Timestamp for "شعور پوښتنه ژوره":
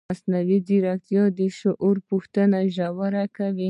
1.59-3.23